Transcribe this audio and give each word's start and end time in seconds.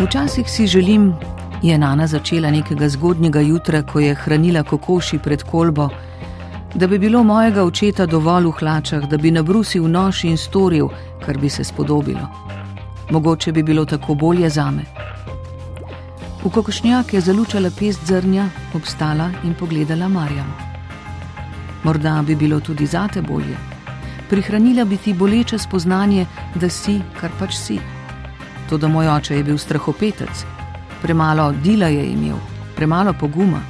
Včasih 0.00 0.50
si 0.50 0.66
želim, 0.66 1.12
je 1.62 1.78
Nana 1.78 2.06
začela 2.06 2.50
nekega 2.50 2.88
zgodnjega 2.88 3.40
jutra, 3.40 3.82
ko 3.82 4.00
je 4.00 4.14
hranila 4.14 4.62
kokoši 4.62 5.18
pred 5.18 5.42
kolbo, 5.42 5.88
da 6.74 6.86
bi 6.86 6.98
bilo 6.98 7.22
mojega 7.22 7.64
očeta 7.64 8.06
dovolj 8.06 8.46
v 8.46 8.52
hlačah, 8.60 9.04
da 9.08 9.16
bi 9.16 9.30
nabrusil 9.30 9.84
nož 9.88 10.24
in 10.24 10.38
storil, 10.38 10.88
kar 11.26 11.38
bi 11.38 11.50
se 11.50 11.64
spodobilo. 11.64 12.28
Mogoče 13.10 13.52
bi 13.52 13.62
bilo 13.62 13.84
tako 13.84 14.14
bolje 14.14 14.48
zame. 14.48 14.84
V 16.44 16.50
kokošnjak 16.50 17.14
je 17.14 17.20
zalučala 17.20 17.70
pest 17.78 18.06
zrnja, 18.06 18.48
obstala 18.74 19.30
in 19.44 19.54
pogledala 19.54 20.08
Marjam. 20.08 20.48
Morda 21.84 22.22
bi 22.26 22.36
bilo 22.36 22.60
tudi 22.60 22.86
zate 22.86 23.22
bolje. 23.22 23.56
Prihranila 24.30 24.84
bi 24.84 24.96
ti 24.96 25.12
boleče 25.14 25.58
spoznanje, 25.58 26.26
da 26.54 26.68
si, 26.68 27.00
kar 27.20 27.30
pač 27.38 27.54
si. 27.54 27.80
To, 28.70 28.78
da 28.78 28.88
moj 28.88 29.08
oče 29.08 29.36
je 29.36 29.44
bil 29.44 29.58
strahopetec, 29.58 30.44
premalo 31.02 31.52
dela 31.52 31.88
je 31.90 32.06
imel, 32.12 32.38
premalo 32.76 33.12
poguma. 33.12 33.60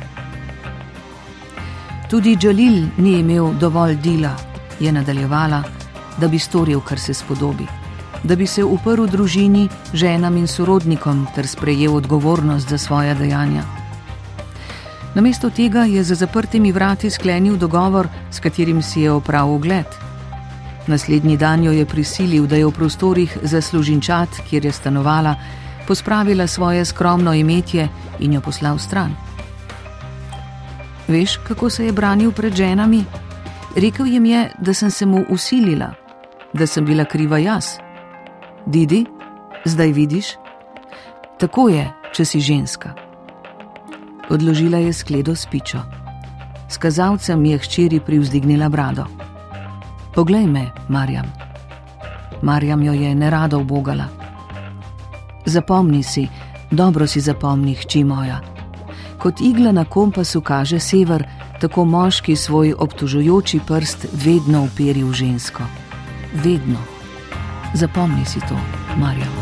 Tudi 2.10 2.36
Džalil 2.36 2.84
ni 2.98 3.18
imel 3.20 3.54
dovolj 3.60 3.96
dela, 3.96 4.36
je 4.80 4.92
nadaljevala, 4.92 5.62
da 6.18 6.28
bi 6.28 6.38
storil, 6.38 6.80
kar 6.80 7.00
se 7.00 7.14
spodobi 7.14 7.66
da 8.22 8.36
bi 8.36 8.46
se 8.46 8.64
uprl 8.64 9.06
družini, 9.06 9.68
ženam 9.94 10.36
in 10.36 10.46
sorodnikom 10.46 11.26
ter 11.34 11.46
sprejel 11.48 11.96
odgovornost 11.96 12.68
za 12.68 12.78
svoje 12.78 13.14
dejanja. 13.14 13.64
Namesto 15.14 15.50
tega 15.50 15.84
je 15.84 16.02
za 16.04 16.14
zaprtimi 16.14 16.72
vrati 16.72 17.10
sklenil 17.10 17.56
dogovor, 17.56 18.08
s 18.30 18.40
katerim 18.40 18.82
si 18.82 19.00
je 19.00 19.12
opravil 19.12 19.54
ogled. 19.54 19.86
Naslednji 20.86 21.36
dan 21.36 21.64
jo 21.64 21.72
je 21.72 21.86
prisilil, 21.86 22.46
da 22.46 22.56
je 22.56 22.66
v 22.66 22.72
prostorih 22.72 23.38
za 23.42 23.60
služinčat, 23.60 24.28
kjer 24.50 24.64
je 24.64 24.72
stanovala, 24.72 25.34
pospravila 25.86 26.46
svoje 26.46 26.84
skromno 26.84 27.34
imetje 27.34 27.88
in 28.18 28.32
jo 28.32 28.40
poslal 28.40 28.78
stran. 28.78 29.14
Veš, 31.08 31.36
kako 31.36 31.70
se 31.70 31.86
je 31.86 31.92
branil 31.92 32.32
pred 32.32 32.54
ženami? 32.54 33.04
Rekl 33.76 34.06
jim 34.06 34.24
je, 34.24 34.50
da 34.58 34.74
sem 34.74 34.90
se 34.90 35.06
mu 35.06 35.24
usilila, 35.28 35.94
da 36.52 36.66
sem 36.66 36.84
bila 36.84 37.04
kriva 37.04 37.38
jaz. 37.38 37.78
Didi, 38.66 39.06
zdaj 39.64 39.92
vidiš? 39.92 40.26
Tako 41.38 41.68
je, 41.68 41.90
če 42.12 42.24
si 42.24 42.40
ženska. 42.40 42.94
Odložila 44.30 44.78
je 44.78 44.92
skledo 44.92 45.34
s 45.34 45.46
pičo. 45.46 45.80
S 46.68 46.78
kazalcem 46.78 47.44
je 47.44 47.58
hčeri 47.58 48.00
privzdignila 48.00 48.68
brado. 48.68 49.06
Poglej 50.14 50.46
me, 50.46 50.70
Marjam. 50.88 51.26
Marjam 52.42 52.82
jo 52.82 52.92
je 52.92 53.14
nerado 53.14 53.58
obogala. 53.58 54.04
Zapomni 55.46 56.02
si, 56.02 56.28
dobro 56.70 57.06
si 57.06 57.20
zapomni, 57.20 57.74
hči 57.74 58.04
moja. 58.04 58.40
Kot 59.18 59.40
igla 59.40 59.72
na 59.72 59.84
kompasu 59.84 60.40
kaže 60.40 60.80
sever, 60.80 61.26
tako 61.60 61.84
moški 61.84 62.36
svoj 62.36 62.74
obtužujoči 62.78 63.60
prst 63.66 64.06
vedno 64.12 64.64
uperi 64.64 65.04
v 65.04 65.12
žensko. 65.12 65.62
Vedno. 66.34 66.78
Zapomni 67.74 68.24
si 68.24 68.40
to, 68.40 68.56
Marja. 68.96 69.39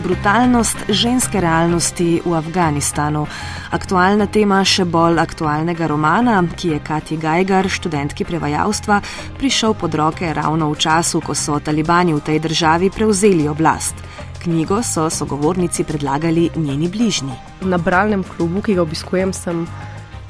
Brutalnost 0.00 0.76
ženske 0.88 1.40
realnosti 1.40 2.22
v 2.24 2.32
Afganistanu. 2.32 3.26
Aktualna 3.68 4.24
tema 4.32 4.62
še 4.64 4.86
bolj 4.88 5.20
aktualnega 5.20 5.84
romana, 5.90 6.38
ki 6.40 6.72
je 6.72 6.78
Kati 6.80 7.18
Gajgar, 7.20 7.68
študentki 7.68 8.24
prevajalstva, 8.24 9.00
prišel 9.36 9.76
pod 9.76 9.94
roke 10.00 10.32
ravno 10.32 10.70
v 10.72 10.78
času, 10.80 11.20
ko 11.20 11.36
so 11.36 11.60
talibani 11.60 12.16
v 12.16 12.24
tej 12.24 12.40
državi 12.40 12.88
prevzeli 12.88 13.44
oblast. 13.48 14.00
Knjigo 14.40 14.80
so 14.80 15.10
sogovornici 15.12 15.84
predlagali 15.84 16.48
njeni 16.56 16.88
bližnji. 16.88 17.36
Na 17.68 17.76
bralnem 17.76 18.24
klubu, 18.24 18.64
ki 18.64 18.80
ga 18.80 18.88
obiskujem, 18.88 19.36
sem 19.36 19.66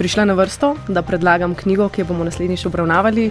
prišla 0.02 0.26
na 0.26 0.34
vrsto, 0.34 0.74
da 0.88 1.06
predlagam 1.06 1.54
knjigo, 1.54 1.88
ki 1.94 2.02
jo 2.02 2.10
bomo 2.10 2.26
naslednjič 2.26 2.66
obravnavali. 2.66 3.30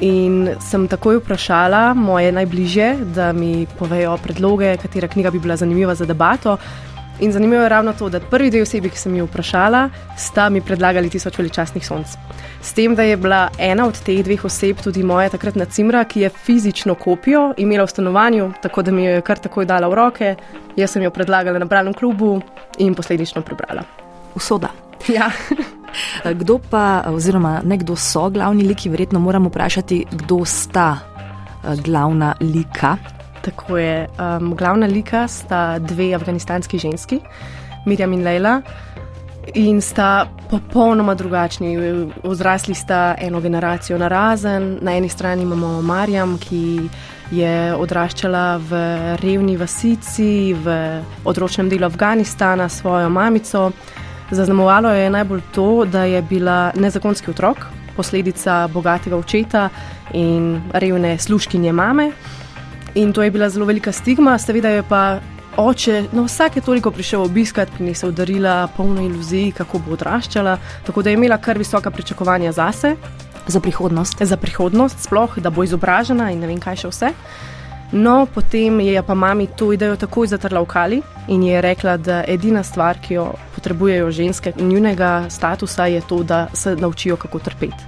In 0.00 0.54
sem 0.64 0.86
takoj 0.88 1.18
vprašala 1.20 1.94
moje 1.94 2.32
najbližje, 2.32 2.94
da 3.14 3.32
mi 3.32 3.66
povejo 3.78 4.16
predloge, 4.22 4.76
katera 4.80 5.08
knjiga 5.08 5.30
bi 5.30 5.38
bila 5.38 5.56
zanimiva 5.56 5.94
za 5.94 6.06
debato. 6.08 6.56
In 7.20 7.32
zanimivo 7.32 7.62
je 7.62 7.68
ravno 7.68 7.92
to, 7.92 8.08
da 8.08 8.20
prvi 8.20 8.50
dve 8.50 8.62
osebi, 8.62 8.88
ki 8.88 8.96
sem 8.96 9.14
jih 9.14 9.26
vprašala, 9.28 9.90
sta 10.16 10.48
mi 10.48 10.62
predlagali 10.64 11.10
tisoč 11.10 11.36
veličastnih 11.38 11.84
sonc. 11.86 12.16
S 12.62 12.72
tem, 12.72 12.94
da 12.96 13.02
je 13.02 13.16
bila 13.16 13.48
ena 13.58 13.86
od 13.86 14.00
teh 14.00 14.24
dveh 14.24 14.44
oseb 14.44 14.80
tudi 14.80 15.04
moja 15.04 15.28
takratna 15.28 15.64
cimra, 15.64 16.04
ki 16.04 16.24
je 16.24 16.30
fizično 16.30 16.94
kopijo 16.94 17.50
imela 17.56 17.84
v 17.84 17.92
stanovanju, 17.92 18.52
tako 18.62 18.82
da 18.82 18.92
mi 18.92 19.04
jo 19.04 19.18
je 19.18 19.22
kar 19.22 19.38
takoj 19.38 19.68
dala 19.68 19.88
v 19.88 20.00
roke, 20.00 20.36
jaz 20.76 20.96
sem 20.96 21.02
jo 21.02 21.10
predlagala 21.10 21.58
na 21.58 21.68
bralnem 21.68 21.94
klubu 21.94 22.38
in 22.78 22.94
posledično 22.94 23.42
prebrala. 23.42 23.84
Usoda. 24.34 24.89
Ja. 25.16 25.30
Kdo 26.24 26.58
pa, 26.70 27.02
oziroma 27.10 27.60
ne 27.64 27.76
kdo 27.80 27.96
so 27.96 28.28
glavni 28.30 28.62
liki, 28.62 28.90
verjetno 28.90 29.18
moramo 29.20 29.48
vprašati, 29.48 30.04
kdo 30.12 30.44
sta 30.44 30.98
eh, 30.98 31.76
glavna 31.82 32.34
lika. 32.40 32.96
Tako 33.40 33.78
je. 33.78 34.08
Um, 34.18 34.54
glavna 34.54 34.86
lika 34.86 35.28
sta 35.28 35.78
dve 35.78 36.14
afganistanski 36.14 36.78
ženski, 36.78 37.20
Mirjam 37.86 38.12
in 38.12 38.24
Leila, 38.24 38.60
in 39.54 39.80
sta 39.80 40.26
popolnoma 40.50 41.14
drugačni. 41.14 41.76
Ozrasli 42.22 42.74
sta 42.74 43.14
eno 43.18 43.40
generacijo 43.40 43.98
na 43.98 44.08
razen. 44.08 44.78
Na 44.82 44.96
eni 44.96 45.08
strani 45.08 45.42
imamo 45.42 45.82
Marjam, 45.82 46.38
ki 46.38 46.88
je 47.30 47.74
odraščala 47.74 48.60
v 48.68 48.78
revni 49.22 49.56
vasici, 49.56 50.54
v 50.54 50.76
odročnem 51.24 51.68
delu 51.68 51.86
Afganistana 51.86 52.68
s 52.68 52.80
svojo 52.80 53.08
mamico. 53.08 53.70
Zaznamovalo 54.30 54.90
je 54.90 55.10
najbolj 55.10 55.40
to, 55.54 55.84
da 55.84 56.04
je 56.04 56.22
bila 56.22 56.72
nezakonski 56.76 57.30
otrok, 57.30 57.66
posledica 57.96 58.68
bogatega 58.68 59.16
očeta 59.16 59.68
in 60.12 60.62
revne 60.72 61.18
služkinje 61.18 61.72
mame. 61.72 62.12
In 62.94 63.12
to 63.12 63.22
je 63.22 63.30
bila 63.30 63.48
zelo 63.48 63.66
velika 63.66 63.92
stigma, 63.92 64.38
seveda 64.38 64.68
je 64.68 64.82
pa 64.82 65.18
oče 65.56 66.02
na 66.02 66.08
no, 66.12 66.24
vsake 66.24 66.60
toliko 66.60 66.90
prišel 66.90 67.22
obiskati, 67.22 67.72
prinesel 67.74 68.10
darila, 68.10 68.68
polno 68.76 69.02
iluzij, 69.02 69.52
kako 69.52 69.78
bo 69.78 69.92
odraščala, 69.92 70.58
tako 70.86 71.02
da 71.02 71.10
je 71.10 71.14
imela 71.14 71.38
kar 71.38 71.58
visoka 71.58 71.90
pričakovanja 71.90 72.52
zase. 72.52 72.96
Za 73.46 73.60
prihodnost. 73.60 74.22
Za 74.22 74.36
prihodnost, 74.36 75.00
sploh, 75.00 75.38
da 75.38 75.50
bo 75.50 75.64
izobražena 75.64 76.30
in 76.30 76.40
ne 76.40 76.46
vem 76.46 76.60
kaj 76.60 76.84
še 76.84 76.90
vse. 76.90 77.12
No, 77.92 78.26
potem 78.34 78.80
je 78.80 79.02
pa 79.02 79.14
mami 79.14 79.46
to 79.46 79.72
idejo 79.72 79.96
takoj 79.96 80.26
zatrla 80.30 80.60
v 80.62 80.66
kali 80.66 80.98
in 81.28 81.42
je 81.42 81.60
rekla, 81.60 81.96
da 81.96 82.22
edina 82.26 82.62
stvar, 82.62 83.00
ki 83.02 83.14
jo 83.14 83.24
potrebujejo 83.54 84.10
ženske 84.10 84.52
in 84.56 84.68
njunega 84.68 85.26
statusa, 85.30 85.86
je 85.86 86.00
to, 86.08 86.22
da 86.22 86.46
se 86.54 86.76
naučijo, 86.76 87.16
kako 87.16 87.38
trpeti. 87.38 87.84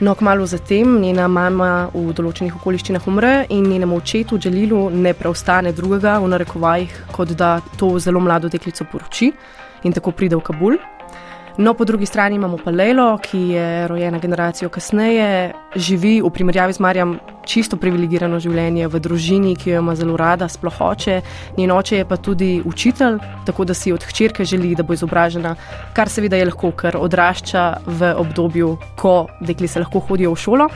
No, 0.00 0.14
kmalo 0.14 0.46
zatem 0.46 0.98
njena 1.00 1.28
mama 1.28 1.88
v 1.94 2.12
določenih 2.12 2.56
okoliščinah 2.58 3.06
umre 3.08 3.46
in 3.48 3.64
njenemu 3.70 3.96
očetu 3.96 4.36
Dželilu 4.38 4.90
ne 4.90 5.14
preostane 5.14 5.72
drugega 5.72 6.18
v 6.18 6.28
narekovajih, 6.34 6.98
kot 7.12 7.32
da 7.32 7.60
to 7.78 7.94
zelo 7.98 8.20
mlado 8.20 8.50
deklico 8.52 8.84
poroči 8.84 9.30
in 9.84 9.92
tako 9.92 10.12
pride 10.12 10.36
v 10.36 10.44
Kabul. 10.44 10.76
No, 11.58 11.74
po 11.74 11.84
drugi 11.84 12.06
strani 12.06 12.36
imamo 12.36 12.58
pa 12.64 12.70
Leilo, 12.70 13.18
ki 13.18 13.38
je 13.38 13.88
rojena 13.88 14.18
generacijo 14.18 14.68
kasneje, 14.68 15.52
živi 15.76 16.20
v 16.20 16.30
primerjavi 16.30 16.72
z 16.72 16.80
Marjem 16.84 17.14
čisto 17.48 17.78
privilegirano 17.80 18.36
življenje 18.40 18.90
v 18.92 19.00
družini, 19.00 19.54
ki 19.56 19.70
jo 19.70 19.80
ima 19.80 19.94
zelo 19.96 20.18
rada, 20.20 20.50
sploh 20.52 20.80
oče. 20.84 21.14
Njen 21.56 21.72
oče 21.72 22.02
je 22.02 22.04
pa 22.04 22.18
tudi 22.20 22.50
učitelj, 22.60 23.16
tako 23.46 23.64
da 23.64 23.74
si 23.74 23.92
od 23.92 24.04
hčerke 24.04 24.44
želi, 24.44 24.74
da 24.76 24.84
bo 24.84 24.92
izobražena, 24.92 25.54
kar 25.96 26.12
seveda 26.12 26.36
je 26.36 26.50
lahko, 26.50 26.74
ker 26.76 27.00
odrašča 27.00 27.64
v 27.86 28.12
obdobju, 28.20 28.76
ko 29.00 29.16
dekli 29.40 29.68
se 29.68 29.80
lahko 29.80 30.04
hodijo 30.04 30.34
v 30.36 30.42
šolo. 30.44 30.68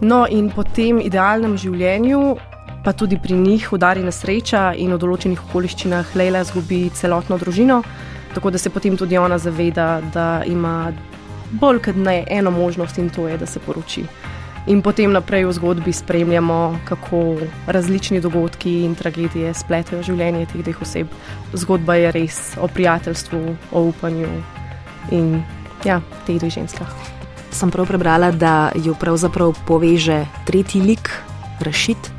No, 0.00 0.26
in 0.28 0.52
po 0.52 0.64
tem 0.64 1.00
idealnem 1.00 1.56
življenju. 1.56 2.36
Pa 2.80 2.94
tudi 2.96 3.18
pri 3.20 3.36
njih 3.36 3.66
udari 3.76 4.00
nesreča 4.00 4.70
in 4.80 4.94
v 4.94 4.96
določenih 5.00 5.40
okoliščinah 5.48 6.14
Leila 6.16 6.40
izgubi 6.40 6.86
celotno 6.96 7.36
družino. 7.36 7.82
Tako 8.34 8.50
da 8.50 8.58
se 8.58 8.70
potem 8.70 8.96
tudi 8.96 9.18
ona 9.18 9.38
zaveda, 9.38 10.00
da 10.14 10.42
ima 10.46 10.92
bolj 11.50 11.78
kot 11.82 11.96
ne 11.96 12.24
eno 12.30 12.50
možnost 12.50 12.98
in 12.98 13.10
to 13.10 13.28
je, 13.28 13.38
da 13.38 13.46
se 13.46 13.58
poroči. 13.58 14.04
In 14.66 14.82
potem 14.82 15.12
naprej 15.12 15.48
v 15.48 15.52
zgodbi 15.52 15.92
spremljamo, 15.92 16.78
kako 16.84 17.36
različni 17.66 18.20
dogodki 18.20 18.82
in 18.84 18.94
tragedije 18.94 19.54
spletajo 19.54 20.02
življenje 20.04 20.46
teh 20.52 20.60
dveh 20.62 20.82
oseb. 20.82 21.08
Zgodba 21.56 21.96
je 21.96 22.12
res 22.12 22.40
o 22.60 22.68
prijateljstvu, 22.68 23.40
o 23.72 23.82
upanju 23.88 24.28
in 25.10 25.40
ja, 25.84 26.02
teh 26.26 26.36
dveh 26.36 26.52
ženskah. 26.52 26.92
Sem 27.50 27.72
prav 27.72 27.88
prebrala, 27.88 28.30
da 28.30 28.70
jo 28.76 28.94
pravzaprav 28.94 29.56
poveže 29.66 30.22
tretji 30.46 30.84
lik, 30.84 31.10
Rašit. 31.60 32.12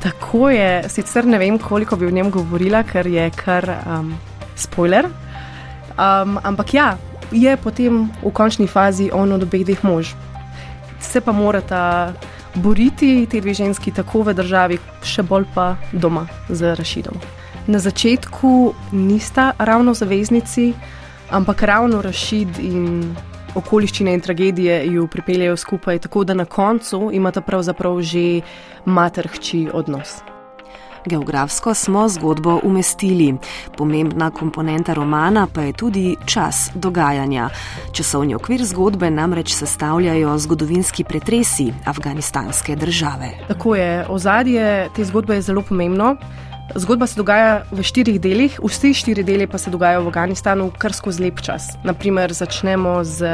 Tako 0.00 0.50
je, 0.50 0.88
sicer 0.88 1.26
ne 1.26 1.38
vem, 1.38 1.58
koliko 1.58 1.96
bi 1.96 2.06
o 2.06 2.10
njem 2.10 2.30
govorila, 2.30 2.84
ker 2.86 3.06
je 3.06 3.26
kar 3.36 3.66
um, 3.82 4.14
spoiler, 4.56 5.08
Um, 5.96 6.38
ampak 6.44 6.74
ja, 6.74 6.98
je 7.32 7.56
potem 7.56 8.12
v 8.22 8.30
končni 8.30 8.66
fazi 8.66 9.10
on 9.12 9.32
od 9.32 9.42
obeh 9.42 9.64
dveh 9.64 9.84
mož. 9.84 10.14
Se 11.00 11.20
pa 11.20 11.32
morata 11.32 12.12
boriti 12.54 13.26
te 13.30 13.40
dve 13.40 13.54
ženski 13.54 13.92
tako 13.92 14.22
v 14.22 14.34
državi, 14.34 14.78
še 15.04 15.22
bolj 15.22 15.48
pa 15.54 15.76
doma 15.92 16.26
z 16.48 16.76
Rašidom. 16.76 17.16
Na 17.66 17.78
začetku 17.78 18.74
nista 18.92 19.52
ravno 19.58 19.94
zaveznici, 19.94 20.74
ampak 21.30 21.62
ravno 21.62 22.02
Rašid 22.02 22.60
in 22.62 23.16
okoliščine 23.56 24.12
in 24.14 24.20
tragedije 24.20 24.84
ju 24.92 25.08
pripeljejo 25.08 25.56
skupaj, 25.56 25.98
tako 25.98 26.24
da 26.24 26.34
na 26.34 26.44
koncu 26.44 27.10
imata 27.12 27.40
pravzaprav 27.40 28.00
že 28.00 28.40
mater-hči 28.84 29.66
odnos. 29.72 30.20
Geografsko 31.06 31.74
smo 31.74 32.08
zgodbo 32.08 32.60
umestili. 32.62 33.34
Pomembna 33.76 34.30
komponenta 34.30 34.94
romana 34.94 35.46
pa 35.54 35.60
je 35.60 35.72
tudi 35.72 36.16
čas 36.26 36.70
dogajanja. 36.74 37.48
Časovni 37.92 38.34
okvir 38.34 38.64
zgodbe 38.64 39.10
namreč 39.10 39.54
sestavljajo 39.54 40.38
zgodovinski 40.38 41.04
pretresi 41.04 41.72
afganistanske 41.84 42.76
države. 42.76 43.30
Tako 43.48 43.76
je, 43.76 44.06
ozadje 44.08 44.88
te 44.96 45.04
zgodbe 45.04 45.34
je 45.34 45.42
zelo 45.42 45.62
pomembno. 45.62 46.16
Zgodba 46.74 47.06
se 47.06 47.16
dogaja 47.16 47.62
v 47.70 47.82
štirih 47.82 48.20
delih, 48.20 48.58
vsi 48.62 48.94
štiri 48.94 49.22
deli 49.22 49.46
pa 49.46 49.58
se 49.58 49.70
dogajajo 49.70 50.02
v 50.02 50.08
Afganistanu 50.10 50.70
kar 50.78 50.92
skozi 50.92 51.22
lep 51.22 51.40
čas. 51.40 51.76
Naprimer, 51.84 52.32
začnemo 52.32 53.04
z 53.04 53.28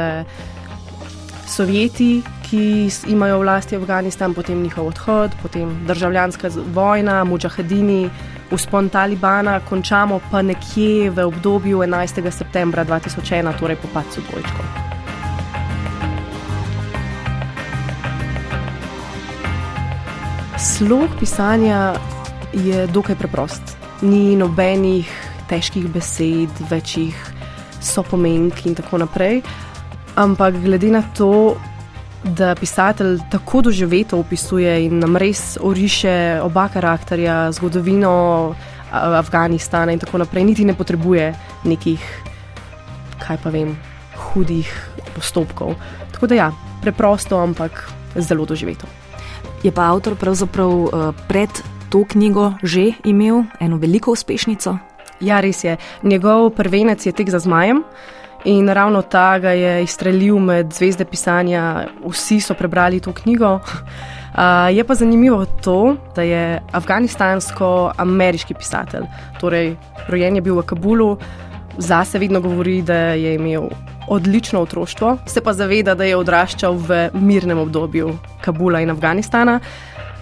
Sovjeti, 1.47 2.21
ki 2.53 2.89
imajo 3.07 3.39
vlasti 3.39 3.75
Afganistan, 3.75 4.33
potem 4.33 4.61
njihov 4.61 4.87
odhod, 4.87 5.31
potem 5.41 5.71
državljanska 5.87 6.51
vojna, 6.73 7.23
mujahedini, 7.23 8.09
uspon 8.51 8.89
Talibana, 8.89 9.59
končamo 9.69 10.19
pa 10.31 10.41
nekje 10.41 11.09
v 11.09 11.25
obdobju 11.25 11.79
11. 11.81 12.29
septembra 12.31 12.85
2001, 12.85 13.57
torej 13.59 13.75
po 13.81 13.89
padcu 13.93 14.21
dvojčkov. 14.29 14.65
Slog 20.57 21.09
pisanja 21.19 21.93
je 22.53 22.87
dokaj 22.87 23.15
preprost. 23.15 23.77
Ni 24.01 24.35
nobenih 24.35 25.09
težkih 25.49 25.89
besed, 25.89 26.49
večjih 26.69 27.17
sopomenk 27.81 28.65
in 28.65 28.75
tako 28.75 28.97
naprej. 28.97 29.41
Ampak 30.15 30.61
glede 30.61 30.93
na 30.93 31.01
to, 31.17 31.57
da 32.23 32.55
pisatelj 32.55 33.19
tako 33.31 33.61
doživeto 33.61 34.19
opisuje 34.19 34.85
in 34.85 34.99
nam 34.99 35.17
res 35.17 35.57
oriše 35.61 36.39
oba 36.43 36.67
karakterja, 36.67 37.51
zgodovino 37.51 38.55
Afganistana 38.91 39.91
in 39.91 39.99
tako 39.99 40.17
naprej, 40.17 40.43
niti 40.43 40.65
ne 40.65 40.73
potrebuje 40.77 41.33
nekih, 41.63 42.01
kaj 43.19 43.37
pa 43.43 43.49
vem, 43.49 43.75
hudih 44.15 44.69
postopkov. 45.15 45.75
Tako 46.13 46.27
da 46.27 46.35
ja, 46.35 46.51
preprosto, 46.81 47.39
ampak 47.41 47.89
zelo 48.15 48.45
doživeto. 48.45 48.87
Je 49.63 49.71
pa 49.71 49.89
avtor 49.89 50.15
pravzaprav 50.15 50.69
uh, 50.69 50.89
pred 51.27 51.49
to 51.89 52.03
knjigo 52.03 52.53
že 52.63 52.91
imel 53.03 53.43
eno 53.59 53.77
veliko 53.77 54.11
uspešnico? 54.11 54.77
Ja, 55.21 55.39
res 55.39 55.63
je. 55.63 55.77
Njegov 56.03 56.49
prvenec 56.57 57.05
je 57.05 57.11
tek 57.11 57.29
za 57.29 57.39
zmajem. 57.39 57.83
In 58.45 58.67
ravno 58.67 59.01
ta 59.01 59.39
ga 59.39 59.49
je 59.49 59.83
izstrelil 59.83 60.39
med 60.39 60.73
zvezde 60.73 61.05
pisanja, 61.05 61.87
vsi 62.03 62.41
so 62.43 62.53
prebrali 62.53 62.99
to 62.99 63.13
knjigo. 63.13 63.53
Uh, 63.55 64.67
je 64.75 64.83
pa 64.83 64.95
zanimivo 64.95 65.45
to, 65.45 65.95
da 66.15 66.21
je 66.21 66.61
afganistansko-ameriški 66.71 68.53
pisatelj, 68.53 69.05
torej 69.39 69.75
rojen 70.09 70.35
je 70.35 70.41
bil 70.41 70.57
v 70.57 70.65
Kabulu, 70.65 71.17
zase 71.77 72.19
vedno 72.19 72.41
govori, 72.41 72.81
da 72.81 73.13
je 73.13 73.35
imel 73.35 73.69
odlično 74.07 74.61
otroštvo, 74.61 75.17
se 75.25 75.41
pa 75.41 75.53
zaveda, 75.53 75.95
da 75.95 76.03
je 76.03 76.17
odraščal 76.17 76.75
v 76.75 77.09
mirnem 77.13 77.59
obdobju 77.63 78.17
Kabula 78.41 78.81
in 78.81 78.91
Afganistana. 78.91 79.59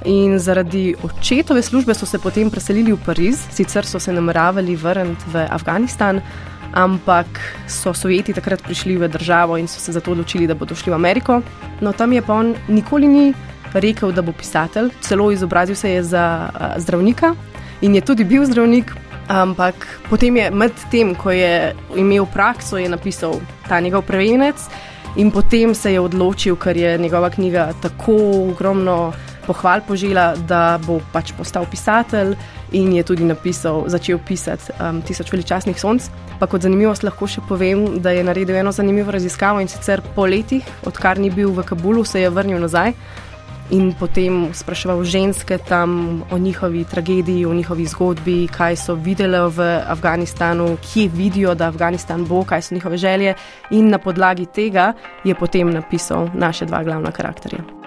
In 0.06 0.40
zaradi 0.40 0.96
očetove 1.04 1.62
službe 1.62 1.94
so 1.94 2.06
se 2.06 2.20
potem 2.20 2.50
preselili 2.52 2.94
v 2.94 3.02
Pariz, 3.06 3.42
sicer 3.54 3.86
so 3.86 4.00
se 4.00 4.14
nameravali 4.14 4.76
vrniti 4.76 5.34
v 5.34 5.46
Afganistan, 5.50 6.22
ampak 6.74 7.28
so 7.68 7.94
Sovjeti 7.94 8.34
takrat 8.34 8.64
prišli 8.64 8.98
v 8.98 9.08
državo 9.08 9.58
in 9.58 9.68
so 9.68 9.80
se 9.80 9.92
zato 9.92 10.12
odločili, 10.12 10.48
da 10.48 10.56
bodo 10.56 10.76
šli 10.76 10.92
v 10.92 10.96
Ameriko. 10.96 11.42
No, 11.82 11.94
tam 11.94 12.14
je 12.14 12.22
pa 12.22 12.34
on 12.34 12.56
nikoli 12.68 13.08
ni 13.08 13.34
rekel, 13.74 14.12
da 14.12 14.22
bo 14.22 14.32
pisatelj, 14.32 14.92
celo 15.02 15.32
izobrazil 15.32 15.76
se 15.76 15.92
je 15.92 16.04
za 16.04 16.50
uh, 16.50 16.82
zdravnika 16.82 17.36
in 17.82 17.96
je 17.96 18.02
tudi 18.02 18.24
bil 18.24 18.46
zdravnik. 18.46 18.92
Ampak 19.28 19.88
potem 20.10 20.36
je 20.36 20.52
med 20.52 20.74
tem, 20.92 21.16
ko 21.16 21.32
je 21.32 21.76
imel 21.96 22.26
prakso, 22.26 22.78
je 22.78 22.90
napisal 22.90 23.40
ta 23.68 23.80
njegov 23.80 24.02
prevenec 24.02 24.60
in 25.16 25.32
potem 25.32 25.76
se 25.76 25.94
je 25.94 26.00
odločil, 26.00 26.56
ker 26.56 26.78
je 26.78 26.98
njegova 26.98 27.30
knjiga 27.30 27.72
tako 27.82 28.16
ogromno 28.52 29.14
pohval 29.48 29.82
požela, 29.88 30.36
da 30.36 30.80
bo 30.86 31.00
pač 31.14 31.32
postal 31.38 31.66
pisatelj 31.66 32.36
in 32.72 32.94
je 32.94 33.04
tudi 33.04 33.24
napisal, 33.24 33.84
začel 33.88 34.20
pisati 34.28 34.72
um, 34.80 35.02
Tisoč 35.02 35.32
veličastnih 35.32 35.80
sonc. 35.80 36.10
Pa 36.40 36.48
kot 36.48 36.64
zanimivost 36.64 37.04
lahko 37.04 37.28
še 37.28 37.44
povem, 37.48 38.00
da 38.02 38.16
je 38.16 38.24
naredil 38.24 38.56
eno 38.62 38.72
zanimivo 38.72 39.12
raziskavo 39.12 39.62
in 39.62 39.70
sicer 39.70 40.02
po 40.16 40.26
letih, 40.26 40.66
odkar 40.88 41.20
ni 41.20 41.30
bil 41.30 41.52
v 41.52 41.66
Kabulu, 41.68 42.06
se 42.06 42.22
je 42.22 42.30
vrnil 42.30 42.60
nazaj. 42.60 42.96
In 43.72 43.94
potem 43.96 44.50
spraševal 44.52 45.04
ženske 45.08 45.56
tam 45.64 46.24
o 46.32 46.38
njihovi 46.38 46.84
tragediji, 46.84 47.46
o 47.46 47.54
njihovi 47.54 47.86
zgodbi, 47.88 48.48
kaj 48.52 48.76
so 48.76 48.98
videli 49.00 49.40
v 49.48 49.68
Afganistanu, 49.88 50.76
kje 50.84 51.08
vidijo, 51.08 51.56
da 51.56 51.72
Afganistan 51.72 52.26
bo, 52.28 52.44
kaj 52.44 52.68
so 52.68 52.76
njihove 52.76 52.98
želje. 52.98 53.36
In 53.72 53.88
na 53.90 53.98
podlagi 53.98 54.46
tega 54.46 54.94
je 55.24 55.36
potem 55.36 55.72
napisal 55.72 56.28
naše 56.36 56.66
dva 56.66 56.84
glavna 56.84 57.12
karakterja. 57.12 57.81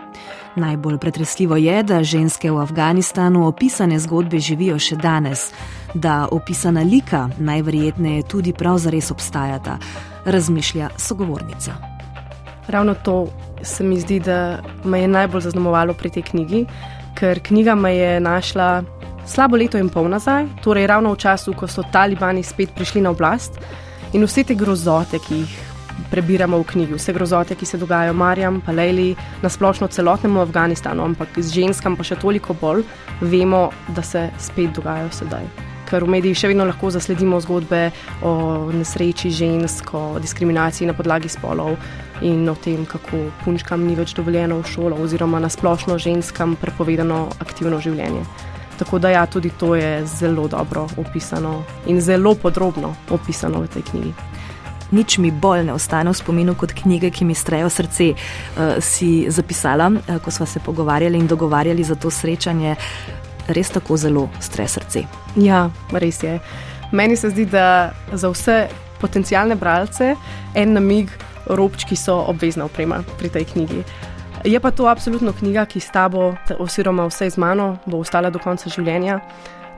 Najbolj 0.56 0.98
pretresljivo 0.98 1.56
je, 1.56 1.82
da 1.82 2.02
ženske 2.02 2.50
v 2.50 2.60
Afganistanu 2.62 3.46
opisane 3.46 3.98
zgodbe 3.98 4.38
živijo 4.38 4.78
še 4.78 4.96
danes, 4.96 5.48
da 5.94 6.28
opisana 6.30 6.82
lika 6.82 7.28
najverjetneje 7.38 8.22
tudi 8.22 8.52
prav 8.52 8.78
zares 8.78 9.10
obstajata, 9.10 9.78
razmišlja 10.24 10.90
sogovornica. 10.96 11.74
Ravno 12.68 12.94
to 12.94 13.26
se 13.62 13.84
mi 13.84 14.00
zdi, 14.00 14.20
da 14.20 14.62
me 14.84 15.00
je 15.00 15.08
najbolj 15.08 15.40
zaznamovalo 15.40 15.94
pri 15.94 16.10
tej 16.10 16.22
knjigi, 16.22 16.64
ker 17.18 17.42
knjiga 17.42 17.74
me 17.74 17.96
je 17.96 18.20
našla 18.20 18.84
slabo 19.26 19.56
leto 19.56 19.78
in 19.78 19.88
pol 19.88 20.08
nazaj, 20.08 20.46
torej 20.62 20.86
ravno 20.86 21.12
v 21.12 21.18
času, 21.18 21.52
ko 21.58 21.66
so 21.66 21.82
talibani 21.92 22.42
spet 22.42 22.70
prišli 22.76 23.02
na 23.02 23.10
oblast 23.10 23.58
in 24.12 24.22
vse 24.22 24.44
te 24.44 24.54
grozote, 24.54 25.18
ki 25.18 25.34
jih 25.34 25.73
prebiramo 26.10 26.58
v 26.58 26.64
knjigi, 26.64 26.94
vse 26.94 27.12
grozote, 27.12 27.54
ki 27.54 27.66
se 27.66 27.78
dogajajo 27.78 28.14
Marjam, 28.14 28.60
pa 28.60 28.72
Leili, 28.72 29.14
nasplošno 29.42 29.88
celotnemu 29.88 30.40
Afganistanu, 30.40 31.04
ampak 31.04 31.38
z 31.38 31.54
ženskam 31.54 31.96
pa 31.96 32.06
še 32.06 32.18
toliko 32.20 32.54
bolj, 32.54 32.84
vemo, 33.20 33.68
da 33.88 34.02
se 34.02 34.28
spet 34.38 34.74
dogajajo 34.76 35.10
sedaj. 35.12 35.48
Ker 35.84 36.06
v 36.06 36.14
medijih 36.16 36.38
še 36.38 36.48
vedno 36.48 36.64
lahko 36.64 36.90
zasledimo 36.94 37.40
zgodbe 37.44 37.90
o 38.24 38.32
nesreči 38.72 39.30
žensk, 39.30 39.92
o 39.94 40.18
diskriminaciji 40.22 40.88
na 40.88 40.96
podlagi 40.96 41.28
spolov 41.28 41.76
in 42.24 42.48
o 42.48 42.54
tem, 42.56 42.86
kako 42.88 43.28
punčkam 43.44 43.84
ni 43.84 43.96
več 43.98 44.14
dovoljeno 44.16 44.62
v 44.62 44.70
šolo, 44.70 44.98
oziroma 45.04 45.42
nasplošno 45.44 45.98
ženskam 46.00 46.56
prepovedano 46.56 47.26
aktivno 47.44 47.82
življenje. 47.84 48.24
Tako 48.78 48.98
da, 48.98 49.12
ja, 49.14 49.26
tudi 49.30 49.52
to 49.54 49.74
je 49.78 50.00
zelo 50.06 50.48
dobro 50.50 50.88
opisano 50.98 51.60
in 51.86 52.00
zelo 52.02 52.34
podrobno 52.34 52.94
opisano 53.14 53.62
v 53.62 53.70
tej 53.76 53.90
knjigi 53.90 54.14
nič 54.94 55.18
mi 55.18 55.30
bolj 55.30 55.64
ne 55.66 55.74
ostane 55.74 56.12
v 56.12 56.16
spominu 56.16 56.54
kot 56.54 56.72
knjige, 56.72 57.10
ki 57.10 57.26
mi 57.26 57.34
strejo 57.34 57.70
srce. 57.70 58.12
Uh, 58.14 58.78
si 58.80 59.26
zapisala, 59.28 59.90
uh, 59.90 60.22
ko 60.22 60.30
smo 60.30 60.46
se 60.46 60.62
pogovarjali 60.62 61.18
in 61.18 61.26
dogovarjali 61.26 61.84
za 61.84 61.98
to 61.98 62.10
srečanje, 62.10 62.76
res 63.48 63.70
tako 63.70 63.96
zelo 63.96 64.28
streje 64.40 64.68
srce. 64.78 65.04
Ja, 65.36 65.68
res 65.92 66.22
je. 66.22 66.38
Meni 66.94 67.16
se 67.16 67.30
zdi, 67.34 67.44
da 67.50 67.92
za 68.12 68.30
vse 68.30 68.68
potencijalne 69.00 69.56
bralce 69.58 70.14
en 70.54 70.72
namig, 70.78 71.10
robčki 71.46 71.96
so 71.96 72.22
obvezna 72.30 72.64
oprema 72.64 73.02
pri 73.18 73.28
tej 73.28 73.44
knjigi. 73.52 73.82
Je 74.44 74.60
pa 74.60 74.70
to 74.70 74.86
absolutno 74.88 75.32
knjiga, 75.32 75.64
ki 75.66 75.80
s 75.80 75.90
tabo, 75.92 76.34
oziroma 76.58 77.06
vse 77.08 77.30
z 77.30 77.40
mano, 77.40 77.76
bo 77.86 78.00
ostala 78.04 78.30
do 78.30 78.38
konca 78.38 78.68
življenja. 78.68 79.20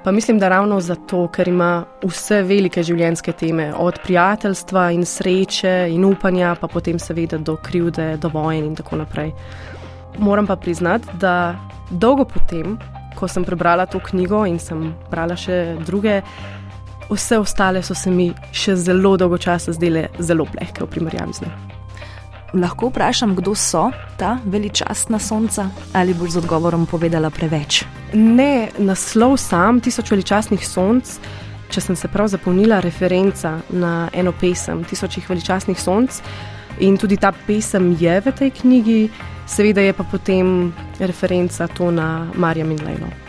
Pa 0.06 0.12
mislim, 0.12 0.38
da 0.38 0.48
ravno 0.48 0.80
zato, 0.80 1.28
ker 1.34 1.48
ima 1.48 1.84
vse 2.06 2.36
velike 2.46 2.82
življenjske 2.86 3.32
teme, 3.34 3.72
od 3.74 3.96
prijateljstva 4.04 4.84
in 4.94 5.02
sreče 5.02 5.72
in 5.90 6.04
upanja, 6.06 6.52
pa 6.60 6.68
potem 6.70 7.00
seveda 7.02 7.40
do 7.42 7.56
krivde, 7.58 8.12
do 8.22 8.30
vojn 8.30 8.68
in 8.68 8.76
tako 8.78 9.00
naprej. 9.00 9.32
Moram 10.22 10.46
pa 10.46 10.54
priznati, 10.56 11.10
da 11.18 11.56
dolgo 11.90 12.22
potem, 12.24 12.78
ko 13.18 13.26
sem 13.26 13.42
prebrala 13.42 13.88
to 13.90 13.98
knjigo 13.98 14.44
in 14.46 14.62
sem 14.62 14.92
brala 15.10 15.34
še 15.34 15.74
druge, 15.82 16.20
vse 17.10 17.42
ostale 17.42 17.82
so 17.82 17.98
se 17.98 18.10
mi 18.10 18.28
še 18.54 18.76
zelo 18.78 19.16
dolgo 19.18 19.42
časa 19.42 19.74
zdele 19.74 20.06
zelo 20.22 20.46
plehke 20.46 20.86
v 20.86 20.94
primerjavi 20.94 21.34
z 21.34 21.48
njim. 21.48 21.75
Lahko 22.54 22.88
vprašam, 22.88 23.34
kdo 23.36 23.54
so 23.54 23.90
ta 24.16 24.38
veličastna 24.44 25.18
sonca, 25.18 25.68
ali 25.92 26.14
boš 26.14 26.30
z 26.30 26.36
odgovorom 26.36 26.86
povedala 26.86 27.30
preveč? 27.30 27.84
Ne, 28.14 28.68
naslov 28.78 29.36
sam, 29.36 29.80
tisoč 29.80 30.10
veličastnih 30.10 30.62
sonc. 30.66 31.18
Če 31.70 31.80
sem 31.82 31.96
se 31.98 32.08
prav 32.08 32.28
zapomnila, 32.30 32.78
referenca 32.80 33.56
na 33.70 34.08
eno 34.14 34.32
pesem, 34.32 34.84
tisočih 34.84 35.26
veličastnih 35.28 35.80
sonc. 35.80 36.20
In 36.80 36.96
tudi 36.96 37.16
ta 37.16 37.32
pesem 37.32 37.96
je 37.98 38.20
v 38.20 38.32
tej 38.32 38.50
knjigi, 38.60 39.00
Seveda 39.46 39.80
je 39.80 39.92
pa 39.92 40.02
potem 40.02 40.74
referenca 40.98 41.68
to 41.68 41.90
na 41.90 42.26
Marja 42.34 42.64
Minlejno. 42.64 43.25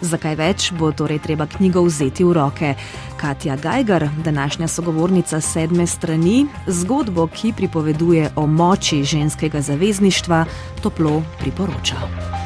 Zakaj 0.00 0.36
več 0.36 0.70
bo 0.72 0.92
torej 0.96 1.20
treba 1.20 1.46
knjigo 1.46 1.82
vzeti 1.84 2.24
v 2.24 2.32
roke? 2.32 2.74
Katja 3.20 3.56
Gajgar, 3.56 4.08
današnja 4.24 4.68
sogovornica 4.68 5.40
sedme 5.40 5.86
strani, 5.86 6.46
zgodbo, 6.66 7.26
ki 7.26 7.52
pripoveduje 7.56 8.30
o 8.36 8.46
moči 8.46 9.04
ženskega 9.04 9.60
zavezništva, 9.60 10.44
toplo 10.82 11.22
priporoča. 11.40 12.39